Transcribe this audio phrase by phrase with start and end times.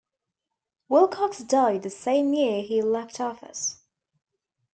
[0.89, 3.81] Wilcox died the same year he left office.